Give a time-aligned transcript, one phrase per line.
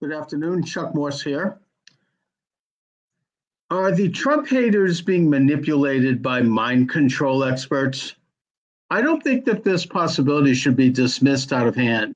[0.00, 1.58] Good afternoon, Chuck Morse here.
[3.68, 8.14] Are the Trump haters being manipulated by mind control experts?
[8.90, 12.14] I don't think that this possibility should be dismissed out of hand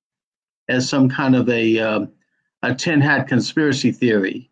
[0.69, 2.07] as some kind of a, uh,
[2.63, 4.49] a tin hat conspiracy theory.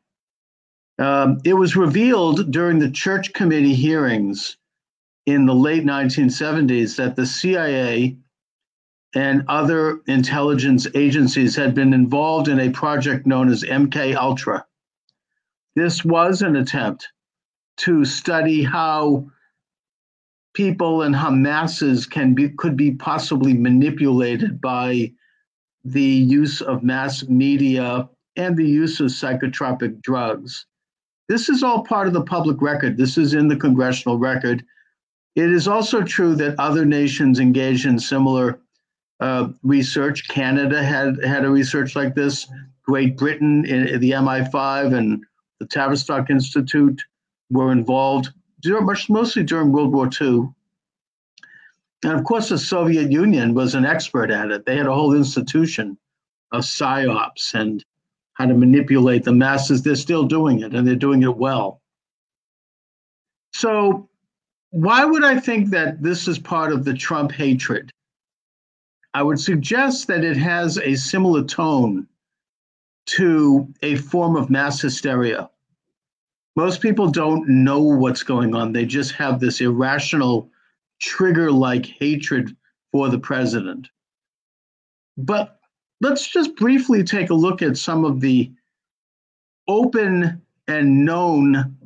[0.98, 4.56] Um, it was revealed during the church committee hearings
[5.26, 8.16] in the late 1970s that the CIA
[9.14, 14.64] and other intelligence agencies had been involved in a project known as MK Ultra.
[15.74, 17.08] This was an attempt
[17.78, 19.30] to study how
[20.52, 25.12] people and how masses can be could be possibly manipulated by
[25.84, 30.66] the use of mass media and the use of psychotropic drugs.
[31.28, 32.96] This is all part of the public record.
[32.96, 34.64] This is in the congressional record.
[35.36, 38.60] It is also true that other nations engage in similar
[39.20, 40.28] uh, research.
[40.28, 42.46] Canada had had a research like this.
[42.82, 45.24] Great Britain, in, in the MI5 and
[45.58, 47.00] the Tavistock Institute
[47.50, 48.30] were involved
[48.62, 50.48] during, mostly during World War II.
[52.02, 54.64] And of course, the Soviet Union was an expert at it.
[54.64, 55.98] They had a whole institution
[56.52, 57.84] of psyops and
[58.34, 59.82] how to manipulate the masses.
[59.82, 61.82] They're still doing it, and they're doing it well.
[63.52, 64.08] So,
[64.70, 67.92] why would I think that this is part of the Trump hatred?
[69.12, 72.06] I would suggest that it has a similar tone
[73.06, 75.50] to a form of mass hysteria.
[76.56, 80.50] Most people don't know what's going on, they just have this irrational,
[81.00, 82.54] trigger like hatred
[82.92, 83.88] for the president.
[85.16, 85.58] But
[86.00, 88.52] let's just briefly take a look at some of the
[89.68, 91.76] open and known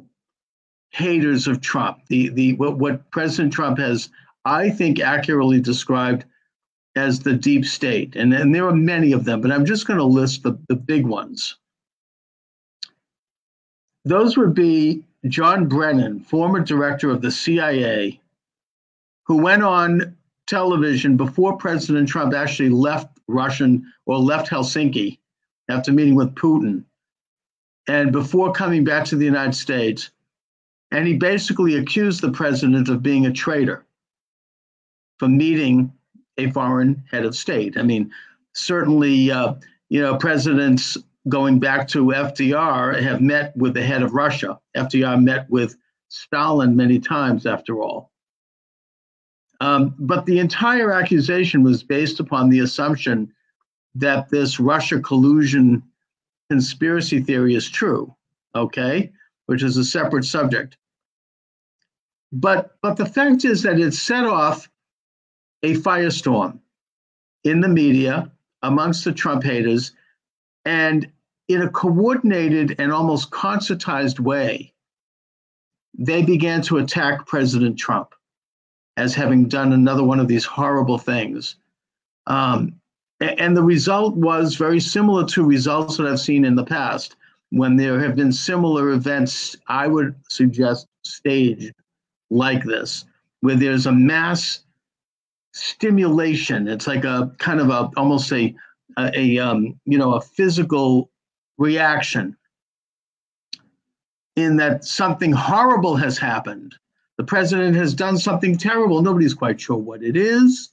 [0.90, 1.98] haters of Trump.
[2.08, 4.10] The the what, what President Trump has,
[4.44, 6.24] I think, accurately described
[6.96, 8.16] as the deep state.
[8.16, 10.76] And, and there are many of them, but I'm just going to list the, the
[10.76, 11.56] big ones.
[14.04, 18.20] Those would be John Brennan, former director of the CIA,
[19.26, 25.18] who went on television before President Trump actually left Russian or left Helsinki
[25.68, 26.84] after meeting with Putin
[27.88, 30.10] and before coming back to the United States.
[30.90, 33.84] And he basically accused the president of being a traitor
[35.18, 35.92] for meeting
[36.38, 37.76] a foreign head of state.
[37.76, 38.10] I mean,
[38.52, 39.54] certainly, uh,
[39.88, 40.96] you know, presidents
[41.28, 44.58] going back to FDR have met with the head of Russia.
[44.76, 45.76] FDR met with
[46.08, 48.10] Stalin many times, after all.
[49.60, 53.32] Um, but the entire accusation was based upon the assumption
[53.94, 55.82] that this Russia collusion
[56.50, 58.14] conspiracy theory is true,
[58.54, 59.12] okay,
[59.46, 60.76] which is a separate subject.
[62.32, 64.68] But but the fact is that it set off
[65.64, 66.58] a firestorm
[67.42, 68.30] in the media
[68.62, 69.92] amongst the Trump haters
[70.66, 71.10] and
[71.48, 74.72] in a coordinated and almost concertized way,
[75.96, 78.14] they began to attack President Trump
[78.96, 81.56] as having done another one of these horrible things.
[82.26, 82.74] Um,
[83.20, 87.16] and the result was very similar to results that I've seen in the past
[87.50, 91.72] when there have been similar events, I would suggest staged
[92.30, 93.04] like this,
[93.40, 94.60] where there's a mass
[95.54, 96.68] stimulation.
[96.68, 98.54] It's like a kind of a almost a
[98.98, 101.10] a, um, you know a physical
[101.56, 102.36] reaction
[104.36, 106.74] in that something horrible has happened.
[107.16, 109.00] The president has done something terrible.
[109.00, 110.70] Nobody's quite sure what it is.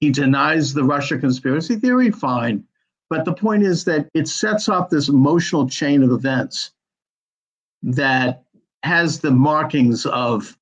[0.00, 2.64] He denies the Russia conspiracy theory, fine.
[3.10, 6.72] But the point is that it sets off this emotional chain of events
[7.82, 8.44] that
[8.82, 10.56] has the markings of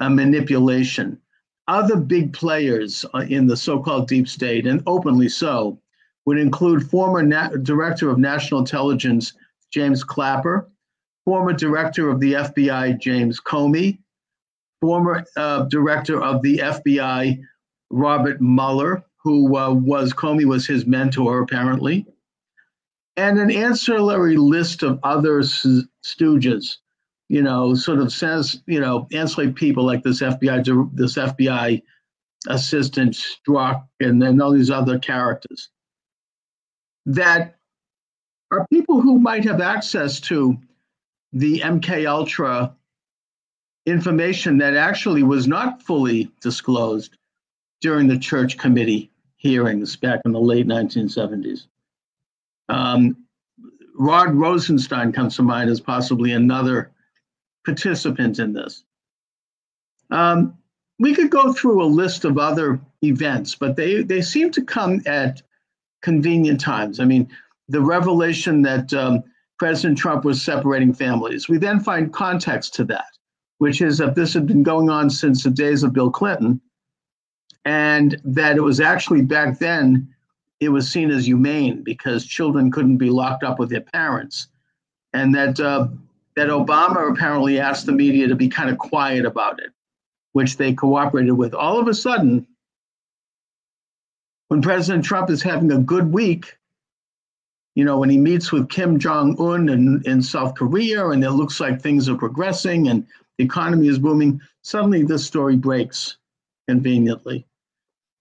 [0.00, 1.21] a manipulation
[1.68, 5.78] other big players uh, in the so called deep state, and openly so,
[6.26, 9.32] would include former Na- Director of National Intelligence
[9.72, 10.68] James Clapper,
[11.24, 13.98] former Director of the FBI James Comey,
[14.80, 17.40] former uh, Director of the FBI
[17.90, 22.06] Robert Mueller, who uh, was Comey was his mentor apparently,
[23.16, 26.78] and an ancillary list of other stooges
[27.32, 31.80] you know, sort of says, you know, ancillary people like this FBI, this FBI
[32.46, 35.70] assistant Strzok, and then all these other characters
[37.06, 37.56] that
[38.50, 40.58] are people who might have access to
[41.32, 42.76] the MK Ultra
[43.86, 47.16] information that actually was not fully disclosed
[47.80, 51.66] during the church committee hearings back in the late 1970s.
[52.68, 53.16] Um,
[53.94, 56.92] Rod Rosenstein comes to mind as possibly another
[57.64, 58.84] participants in this.
[60.10, 60.56] Um,
[60.98, 65.00] we could go through a list of other events, but they, they seem to come
[65.06, 65.42] at
[66.02, 67.00] convenient times.
[67.00, 67.28] I mean,
[67.68, 69.22] the revelation that um,
[69.58, 71.48] President Trump was separating families.
[71.48, 73.06] We then find context to that,
[73.58, 76.60] which is that this had been going on since the days of Bill Clinton,
[77.64, 80.12] and that it was actually back then
[80.58, 84.48] it was seen as humane because children couldn't be locked up with their parents,
[85.12, 85.86] and that uh,
[86.36, 89.70] that Obama apparently asked the media to be kind of quiet about it,
[90.32, 91.54] which they cooperated with.
[91.54, 92.46] All of a sudden,
[94.48, 96.56] when President Trump is having a good week,
[97.74, 101.30] you know, when he meets with Kim Jong Un in, in South Korea and it
[101.30, 103.06] looks like things are progressing and
[103.38, 106.18] the economy is booming, suddenly this story breaks
[106.68, 107.46] conveniently.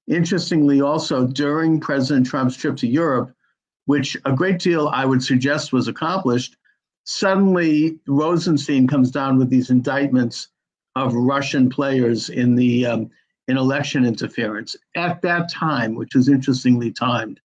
[0.08, 3.34] Interestingly, also during President Trump's trip to Europe,
[3.86, 6.56] which a great deal I would suggest was accomplished,
[7.04, 10.50] suddenly Rosenstein comes down with these indictments
[10.96, 13.10] of Russian players in the um,
[13.48, 17.40] in election interference at that time, which is interestingly timed.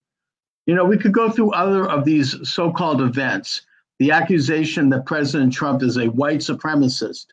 [0.66, 3.62] You know, we could go through other of these so-called events.
[3.98, 7.26] The accusation that President Trump is a white supremacist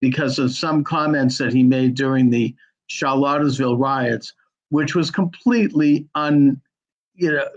[0.00, 2.54] because of some comments that he made during the
[2.86, 4.32] Charlottesville riots,
[4.68, 6.60] which was completely un,
[7.14, 7.48] you know,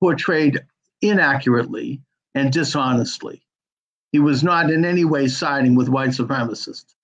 [0.00, 0.60] portrayed
[1.02, 2.00] inaccurately
[2.34, 3.43] and dishonestly.
[4.14, 6.94] He was not in any way siding with white supremacists.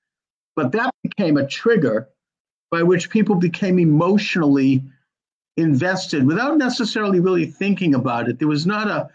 [0.55, 2.09] But that became a trigger
[2.71, 4.85] by which people became emotionally
[5.57, 8.39] invested without necessarily really thinking about it.
[8.39, 9.09] There was not a,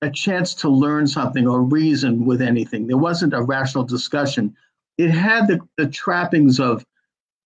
[0.00, 2.86] a chance to learn something or reason with anything.
[2.86, 4.56] There wasn't a rational discussion.
[4.96, 6.86] It had the, the trappings of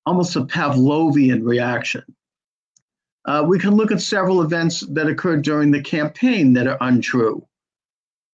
[0.07, 2.05] almost a Pavlovian reaction.
[3.25, 7.45] Uh, we can look at several events that occurred during the campaign that are untrue.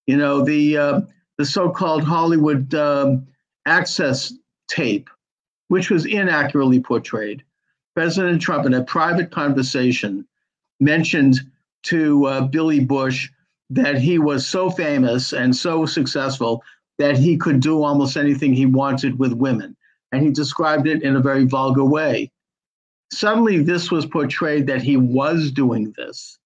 [0.06, 1.00] You know, the uh,
[1.38, 3.26] the so-called Hollywood um,
[3.66, 4.32] access
[4.68, 5.10] tape,
[5.68, 7.42] which was inaccurately portrayed.
[7.94, 10.26] President Trump, in a private conversation,
[10.80, 11.40] mentioned
[11.84, 13.30] to uh, Billy Bush
[13.70, 16.62] that he was so famous and so successful
[16.98, 19.76] that he could do almost anything he wanted with women.
[20.12, 22.30] And he described it in a very vulgar way
[23.12, 26.38] suddenly this was portrayed that he was doing this,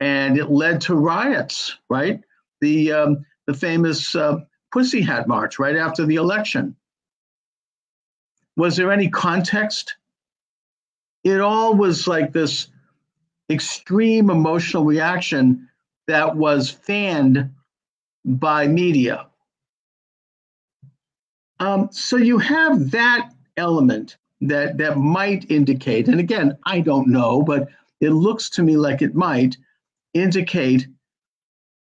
[0.00, 1.76] and it led to riots.
[1.88, 2.20] Right,
[2.60, 4.38] the um, the famous uh,
[4.72, 6.76] Pussy Hat March right after the election.
[8.56, 9.96] Was there any context?
[11.24, 12.68] It all was like this
[13.50, 15.68] extreme emotional reaction
[16.06, 17.50] that was fanned
[18.24, 19.26] by media.
[21.60, 27.42] Um, so you have that element that that might indicate, and again, I don't know,
[27.42, 27.68] but
[28.00, 29.56] it looks to me like it might
[30.12, 30.88] indicate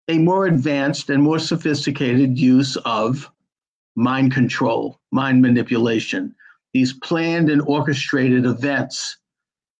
[0.07, 3.29] a more advanced and more sophisticated use of
[3.95, 6.35] mind control, mind manipulation,
[6.73, 9.17] these planned and orchestrated events,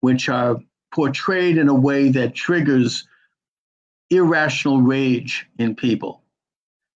[0.01, 0.57] which are
[0.93, 3.07] portrayed in a way that triggers
[4.09, 6.21] irrational rage in people.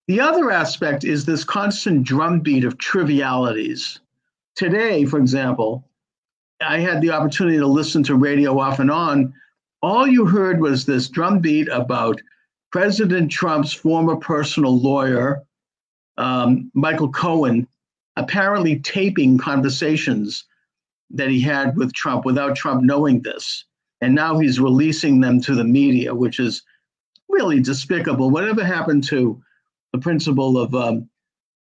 [0.07, 3.99] The other aspect is this constant drumbeat of trivialities
[4.55, 5.87] today, for example,
[6.61, 9.33] I had the opportunity to listen to radio off and on.
[9.81, 12.21] All you heard was this drumbeat about
[12.75, 15.45] President Trump's former personal lawyer,
[16.17, 17.69] um, Michael Cohen,
[18.17, 20.43] apparently taping conversations
[21.09, 23.63] that he had with Trump without Trump knowing this.
[24.01, 26.63] And now he's releasing them to the media, which is
[27.29, 28.29] really despicable.
[28.29, 29.41] Whatever happened to
[29.93, 31.09] the principle of, um,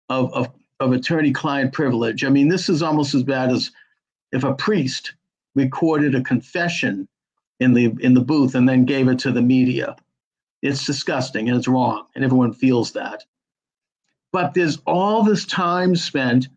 [0.08, 0.50] of, of
[0.80, 2.24] of attorney client privilege.
[2.24, 3.70] I mean, this is almost as bad as
[4.32, 5.14] if a priest
[5.56, 7.06] recorded a confession
[7.60, 9.98] in the in the booth and then gave it to the media.
[10.62, 13.24] It's disgusting and it's wrong, and everyone feels that.
[14.32, 16.48] But there's all this time spent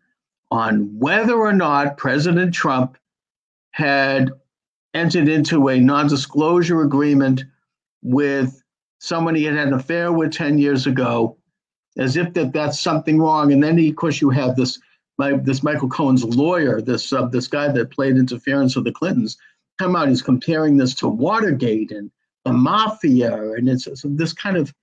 [0.51, 2.97] on whether or not President Trump
[3.71, 4.31] had
[4.93, 7.43] entered into a non-disclosure agreement
[8.01, 8.63] with
[8.99, 11.37] someone he had had an affair with 10 years ago
[11.97, 13.51] as if that that's something wrong.
[13.51, 14.79] And then, of course, you have this
[15.17, 19.37] my, this Michael Cohen's lawyer, this uh, this guy that played interference with the Clintons,
[19.79, 20.09] come out.
[20.09, 22.11] He's comparing this to Watergate and
[22.45, 24.73] the mafia, and it's, it's this kind of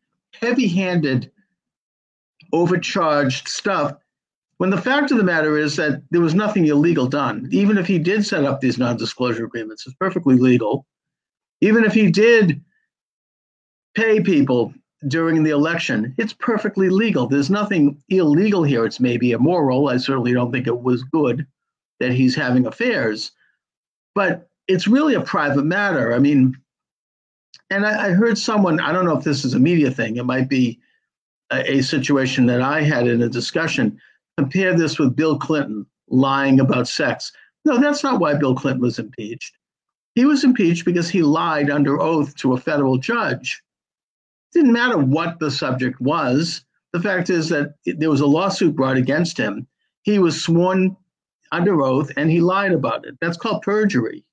[0.40, 1.31] heavy-handed,
[2.52, 3.95] overcharged stuff.
[4.59, 7.49] When the fact of the matter is that there was nothing illegal done.
[7.50, 10.87] Even if he did set up these non-disclosure agreements, it's perfectly legal.
[11.61, 12.62] Even if he did
[13.95, 14.73] pay people
[15.09, 16.14] during the election.
[16.19, 17.26] It's perfectly legal.
[17.26, 18.85] There's nothing illegal here.
[18.85, 19.88] It's maybe immoral.
[19.88, 21.47] I certainly don't think it was good
[22.00, 23.33] that he's having affairs,
[24.14, 26.14] but it's really a private matter.
[26.14, 26.57] I mean,
[27.73, 30.25] and I, I heard someone, I don't know if this is a media thing, it
[30.26, 30.81] might be
[31.52, 33.99] a, a situation that I had in a discussion.
[34.38, 37.33] Compare this with Bill Clinton lying about sex.
[37.64, 39.57] No, that's not why Bill Clinton was impeached.
[40.14, 43.62] He was impeached because he lied under oath to a federal judge
[44.52, 46.64] Didn't matter what the subject was.
[46.93, 49.67] The fact is that there was a lawsuit brought against him.
[50.02, 50.97] He was sworn
[51.52, 53.17] under oath and he lied about it.
[53.21, 54.25] That's called perjury.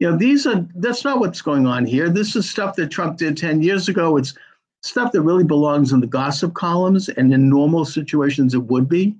[0.00, 2.08] You know, these are that's not what's going on here.
[2.08, 4.16] This is stuff that Trump did 10 years ago.
[4.16, 4.34] It's
[4.82, 9.16] stuff that really belongs in the gossip columns and in normal situations it would be.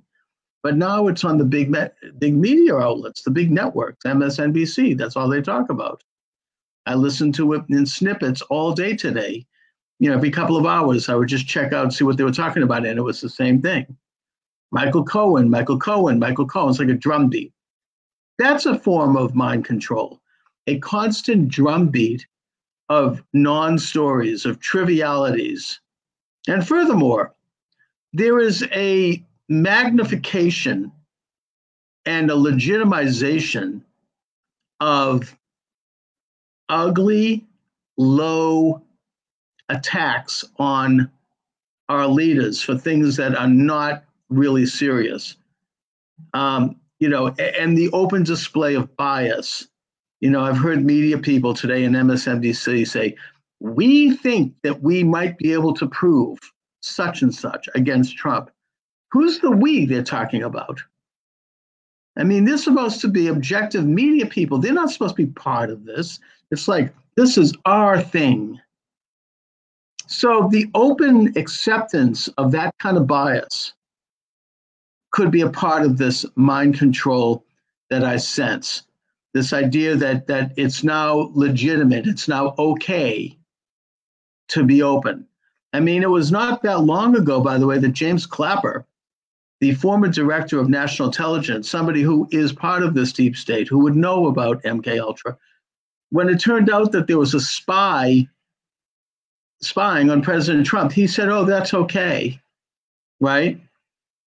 [0.63, 1.75] But now it's on the big
[2.17, 4.97] big media outlets, the big networks, MSNBC.
[4.97, 6.03] That's all they talk about.
[6.85, 9.45] I listen to it in snippets all day today.
[9.99, 12.23] You know, every couple of hours, I would just check out and see what they
[12.23, 13.95] were talking about, and it was the same thing.
[14.71, 16.71] Michael Cohen, Michael Cohen, Michael Cohen.
[16.71, 17.53] It's like a drumbeat.
[18.37, 20.19] That's a form of mind control,
[20.67, 22.25] a constant drumbeat
[22.89, 25.79] of non stories, of trivialities.
[26.47, 27.33] And furthermore,
[28.13, 30.91] there is a magnification
[32.05, 33.81] and a legitimization
[34.79, 35.35] of
[36.69, 37.45] ugly,
[37.97, 38.81] low
[39.69, 41.09] attacks on
[41.89, 45.35] our leaders for things that are not really serious.
[46.33, 49.67] Um, you know, and the open display of bias.
[50.25, 53.15] You know, I've heard media people today in MSNBC say,
[53.59, 56.39] we think that we might be able to prove
[56.81, 58.49] such and such against Trump.
[59.11, 60.81] Who's the we they're talking about?
[62.17, 64.57] I mean, they're supposed to be objective media people.
[64.57, 66.19] They're not supposed to be part of this.
[66.49, 68.59] It's like, this is our thing.
[70.07, 73.73] So the open acceptance of that kind of bias
[75.11, 77.45] could be a part of this mind control
[77.91, 78.87] that I sense.
[79.35, 83.37] This idea that that it's now legitimate, it's now okay
[84.47, 85.27] to be open.
[85.73, 88.85] I mean, it was not that long ago, by the way, that James Clapper,
[89.59, 93.79] the former director of national intelligence, somebody who is part of this deep state, who
[93.79, 95.37] would know about MK Ultra,
[96.11, 98.25] when it turned out that there was a spy
[99.61, 102.39] spying on President Trump, he said, "Oh, that's okay."
[103.19, 103.59] Right?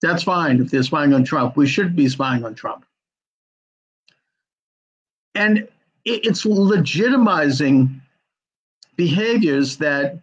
[0.02, 1.56] That's fine if they're spying on Trump.
[1.56, 2.84] We should be spying on Trump.
[5.34, 5.68] And
[6.04, 8.00] it's legitimizing
[8.96, 10.20] behaviors that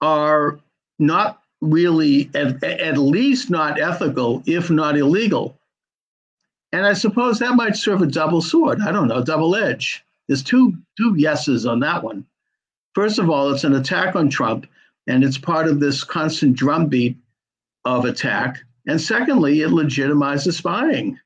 [0.00, 0.58] are
[0.98, 5.56] not really, at, at least not ethical, if not illegal.
[6.72, 8.80] And I suppose that might serve a double sword.
[8.80, 10.04] I don't know, double edge.
[10.28, 12.24] There's two two yeses on that one.
[12.94, 14.66] First of all, it's an attack on Trump,
[15.06, 17.16] and it's part of this constant drumbeat
[17.84, 18.60] of attack.
[18.86, 21.18] And secondly, it legitimizes spying,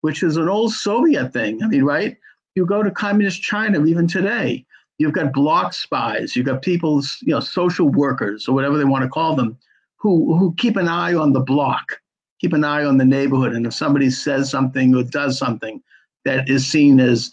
[0.00, 1.62] which is an old Soviet thing.
[1.62, 2.16] I mean, right?
[2.54, 4.64] You go to communist China even today,
[4.98, 9.02] you've got block spies, you've got people's, you know, social workers or whatever they want
[9.02, 9.58] to call them,
[9.96, 12.00] who who keep an eye on the block,
[12.40, 13.54] keep an eye on the neighborhood.
[13.54, 15.82] And if somebody says something or does something
[16.24, 17.32] that is seen as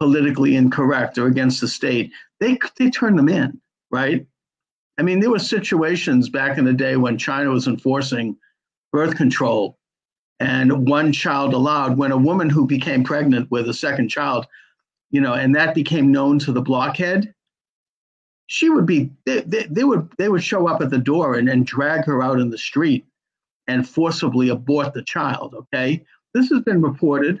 [0.00, 4.26] politically incorrect or against the state, they they turn them in, right?
[4.98, 8.36] I mean, there were situations back in the day when China was enforcing
[8.92, 9.76] birth control
[10.40, 14.46] and one child allowed when a woman who became pregnant with a second child
[15.10, 17.32] you know and that became known to the blockhead
[18.46, 21.48] she would be they, they, they would they would show up at the door and,
[21.48, 23.06] and drag her out in the street
[23.66, 26.04] and forcibly abort the child okay?
[26.34, 27.40] This has been reported.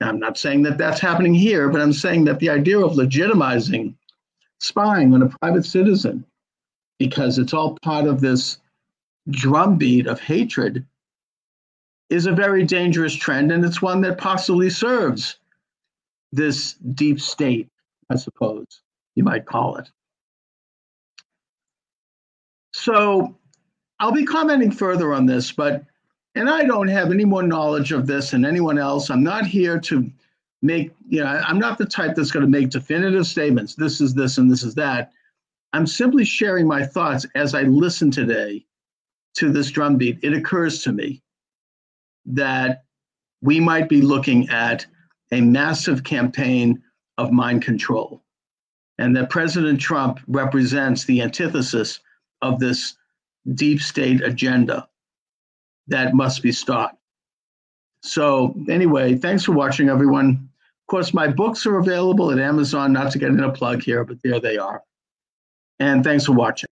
[0.00, 3.94] I'm not saying that that's happening here but i'm saying that the idea of legitimizing
[4.60, 6.24] spying on a private citizen
[6.98, 8.58] because it's all part of this
[9.30, 10.84] drumbeat of hatred
[12.10, 15.38] is a very dangerous trend, and it's one that possibly serves
[16.32, 17.68] this deep state,
[18.10, 18.82] I suppose
[19.14, 19.88] you might call it.
[22.72, 23.36] So
[24.00, 25.84] I'll be commenting further on this, but
[26.34, 29.08] and I don't have any more knowledge of this than anyone else.
[29.08, 30.10] I'm not here to
[30.62, 33.76] make, you know, I'm not the type that's going to make definitive statements.
[33.76, 35.12] This is this and this is that.
[35.72, 38.66] I'm simply sharing my thoughts as I listen today
[39.34, 41.22] to this drumbeat, it occurs to me
[42.26, 42.84] that
[43.42, 44.86] we might be looking at
[45.32, 46.82] a massive campaign
[47.18, 48.22] of mind control,
[48.98, 52.00] and that President Trump represents the antithesis
[52.42, 52.96] of this
[53.54, 54.88] deep state agenda
[55.88, 56.96] that must be stopped.
[58.02, 60.48] So, anyway, thanks for watching, everyone.
[60.82, 64.04] Of course, my books are available at Amazon, not to get in a plug here,
[64.04, 64.82] but there they are.
[65.80, 66.62] And thanks for watching.